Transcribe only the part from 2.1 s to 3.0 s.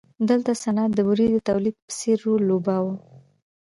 رول لوباوه.